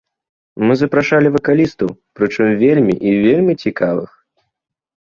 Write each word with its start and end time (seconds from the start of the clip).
Мы 0.69 0.77
запрашалі 0.81 1.27
вакалістаў, 1.35 1.89
прычым, 2.21 2.47
вельмі 2.65 2.93
і 3.13 3.17
вельмі 3.29 3.53
цікавых! 3.67 4.19